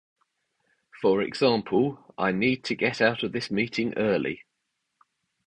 [0.99, 4.45] For example, "I need to get out of this meeting early."